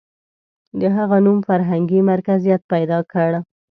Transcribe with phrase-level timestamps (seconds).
[0.79, 3.31] •د هغه نوم فرهنګي مرکزیت پیدا کړ.